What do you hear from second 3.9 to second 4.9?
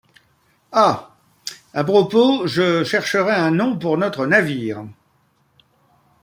notre navire!...